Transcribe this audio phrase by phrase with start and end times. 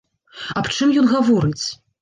[0.61, 1.65] Аб чым ён гаворыць?